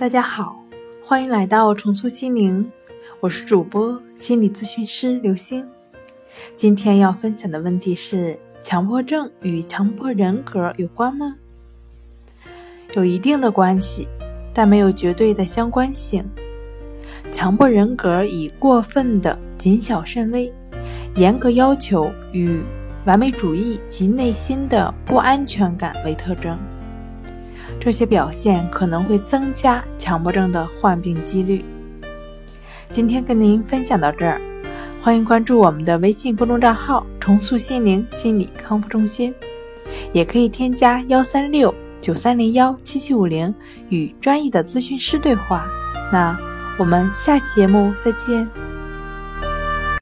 [0.00, 0.58] 大家好，
[1.04, 2.72] 欢迎来到重塑心灵，
[3.20, 5.68] 我是主播心理咨询师刘星。
[6.56, 11.36] 今天要分享的问题是：强迫症与强迫人格有关吗？
[12.94, 14.08] 有一定的关系，
[14.54, 16.24] 但没有绝对的相关性。
[17.30, 20.50] 强迫人格以过分的谨小慎微、
[21.16, 22.58] 严格要求与
[23.04, 26.58] 完美主义及内心的不安全感为特征。
[27.78, 31.64] 这些表现可能会增加强迫症的患病几率。
[32.90, 34.40] 今天跟您分享到这儿，
[35.00, 39.34] 欢迎关注我们的微信公众账号“重塑心灵心理康复中心”，
[40.12, 43.54] 也可以添加幺三六九三零幺七七五零
[43.90, 45.66] 与专业的咨询师对话。
[46.12, 46.36] 那
[46.78, 48.69] 我们下期节目再见。